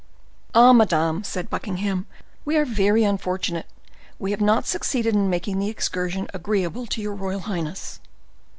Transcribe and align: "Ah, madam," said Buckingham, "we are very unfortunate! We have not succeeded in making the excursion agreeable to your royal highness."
"Ah, 0.55 0.73
madam," 0.73 1.23
said 1.23 1.47
Buckingham, 1.51 2.07
"we 2.43 2.57
are 2.57 2.65
very 2.65 3.03
unfortunate! 3.03 3.67
We 4.17 4.31
have 4.31 4.41
not 4.41 4.65
succeeded 4.65 5.13
in 5.13 5.29
making 5.29 5.59
the 5.59 5.69
excursion 5.69 6.27
agreeable 6.33 6.87
to 6.87 7.01
your 7.03 7.13
royal 7.13 7.41
highness." 7.41 7.99